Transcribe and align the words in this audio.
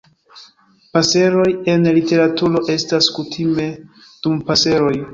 Paseroj 0.97 1.45
en 1.75 1.87
literaturo 1.99 2.65
estas 2.79 3.13
kutime 3.21 3.71
Dompaseroj. 4.03 4.95